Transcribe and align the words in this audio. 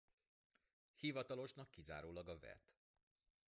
Hivatalosnak 0.95 1.69
kizárólag 1.71 2.27
a 2.27 2.39
Vet. 2.39 2.73